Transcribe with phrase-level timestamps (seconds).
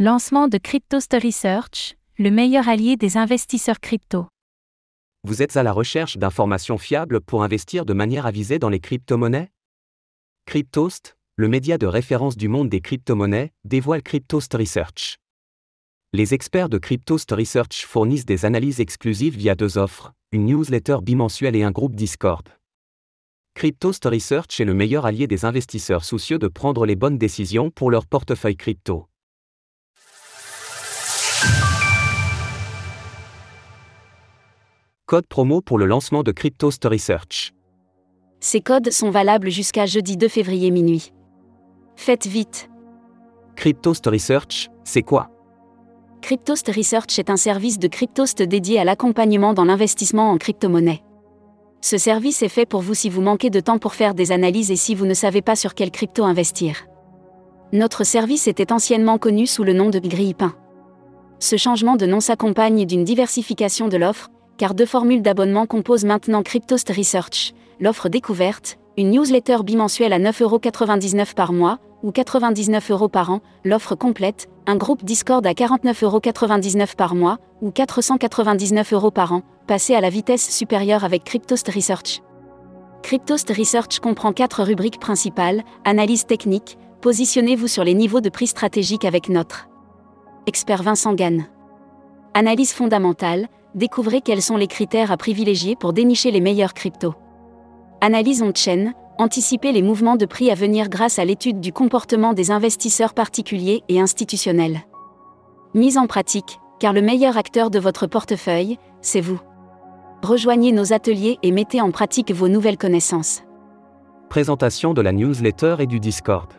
[0.00, 4.28] Lancement de Cryptost Research, le meilleur allié des investisseurs crypto.
[5.24, 9.50] Vous êtes à la recherche d'informations fiables pour investir de manière avisée dans les crypto-monnaies?
[10.46, 15.16] Cryptost, le média de référence du monde des crypto-monnaies, dévoile Cryptost Research.
[16.12, 21.56] Les experts de Cryptost Research fournissent des analyses exclusives via deux offres, une newsletter bimensuelle
[21.56, 22.48] et un groupe Discord.
[23.54, 27.90] Cryptost Research est le meilleur allié des investisseurs soucieux de prendre les bonnes décisions pour
[27.90, 29.07] leur portefeuille crypto.
[35.08, 37.54] Code promo pour le lancement de Cryptost Research.
[38.40, 41.14] Ces codes sont valables jusqu'à jeudi 2 février minuit.
[41.96, 42.68] Faites vite.
[43.56, 45.30] Cryptost Research, c'est quoi?
[46.20, 51.02] Cryptost Research est un service de Cryptost dédié à l'accompagnement dans l'investissement en crypto-monnaie.
[51.80, 54.70] Ce service est fait pour vous si vous manquez de temps pour faire des analyses
[54.70, 56.84] et si vous ne savez pas sur quelle crypto investir.
[57.72, 60.54] Notre service était anciennement connu sous le nom de Grille-Pain.
[61.38, 64.28] Ce changement de nom s'accompagne d'une diversification de l'offre,
[64.58, 71.34] car deux formules d'abonnement composent maintenant Cryptost Research, l'offre découverte, une newsletter bimensuelle à 9,99€
[71.34, 77.14] par mois, ou 99 euros par an, l'offre complète, un groupe Discord à 49,99€ par
[77.14, 82.20] mois, ou 499 euros par an, passé à la vitesse supérieure avec Cryptost Research.
[83.02, 89.04] Cryptost Research comprend quatre rubriques principales, analyse technique, positionnez-vous sur les niveaux de prix stratégiques
[89.04, 89.68] avec notre
[90.46, 91.46] expert Vincent Gann.
[92.38, 97.16] Analyse fondamentale, découvrez quels sont les critères à privilégier pour dénicher les meilleurs cryptos.
[98.00, 102.52] Analyse on-chain, anticipez les mouvements de prix à venir grâce à l'étude du comportement des
[102.52, 104.82] investisseurs particuliers et institutionnels.
[105.74, 109.40] Mise en pratique, car le meilleur acteur de votre portefeuille, c'est vous.
[110.22, 113.42] Rejoignez nos ateliers et mettez en pratique vos nouvelles connaissances.
[114.28, 116.52] Présentation de la newsletter et du Discord.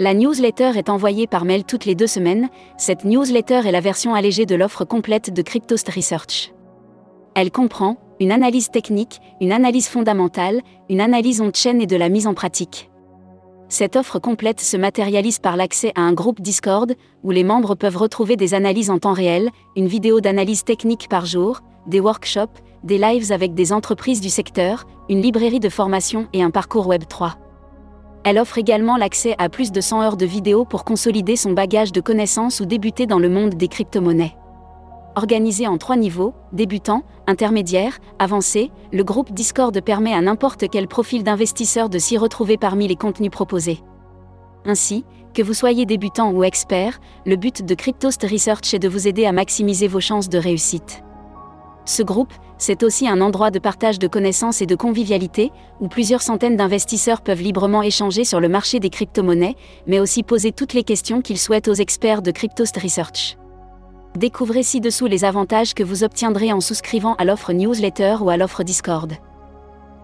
[0.00, 2.48] La newsletter est envoyée par mail toutes les deux semaines.
[2.78, 6.54] Cette newsletter est la version allégée de l'offre complète de Cryptost Research.
[7.34, 12.26] Elle comprend une analyse technique, une analyse fondamentale, une analyse on-chain et de la mise
[12.26, 12.90] en pratique.
[13.68, 17.98] Cette offre complète se matérialise par l'accès à un groupe Discord, où les membres peuvent
[17.98, 22.96] retrouver des analyses en temps réel, une vidéo d'analyse technique par jour, des workshops, des
[22.96, 27.36] lives avec des entreprises du secteur, une librairie de formation et un parcours Web 3.
[28.24, 31.92] Elle offre également l'accès à plus de 100 heures de vidéos pour consolider son bagage
[31.92, 34.36] de connaissances ou débuter dans le monde des crypto-monnaies.
[35.16, 41.24] Organisé en trois niveaux, débutant, intermédiaire, avancé, le groupe Discord permet à n'importe quel profil
[41.24, 43.80] d'investisseur de s'y retrouver parmi les contenus proposés.
[44.66, 45.04] Ainsi,
[45.34, 49.24] que vous soyez débutant ou expert, le but de Cryptost Research est de vous aider
[49.24, 51.02] à maximiser vos chances de réussite.
[51.84, 56.22] Ce groupe, c'est aussi un endroit de partage de connaissances et de convivialité, où plusieurs
[56.22, 60.84] centaines d'investisseurs peuvent librement échanger sur le marché des crypto-monnaies, mais aussi poser toutes les
[60.84, 63.38] questions qu'ils souhaitent aux experts de Cryptost Research.
[64.16, 68.62] Découvrez ci-dessous les avantages que vous obtiendrez en souscrivant à l'offre newsletter ou à l'offre
[68.62, 69.12] Discord.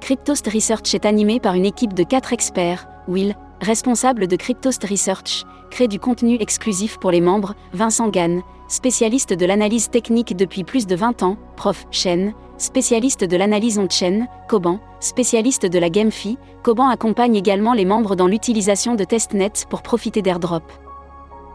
[0.01, 5.45] Cryptost Research est animé par une équipe de 4 experts, Will, responsable de Cryptost Research,
[5.71, 10.87] crée du contenu exclusif pour les membres, Vincent Gann, spécialiste de l'analyse technique depuis plus
[10.87, 11.87] de 20 ans, prof.
[11.91, 18.17] Chen, spécialiste de l'analyse on-chain, Coban, spécialiste de la GameFi, Coban accompagne également les membres
[18.17, 20.65] dans l'utilisation de testnet pour profiter d'airdrop.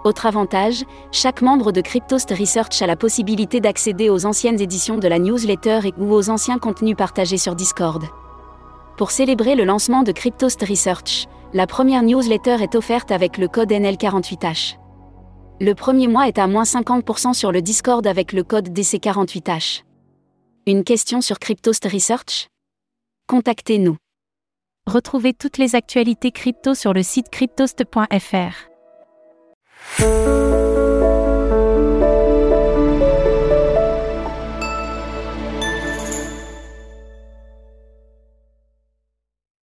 [0.03, 5.07] Autre avantage, chaque membre de Cryptost Research a la possibilité d'accéder aux anciennes éditions de
[5.07, 8.03] la newsletter et ou aux anciens contenus partagés sur Discord.
[8.97, 13.71] Pour célébrer le lancement de Cryptost Research, la première newsletter est offerte avec le code
[13.71, 14.77] NL48H.
[15.59, 19.83] Le premier mois est à moins 50% sur le Discord avec le code DC48H.
[20.65, 22.47] Une question sur Cryptost Research?
[23.27, 23.97] Contactez-nous.
[24.87, 28.69] Retrouvez toutes les actualités crypto sur le site cryptost.fr.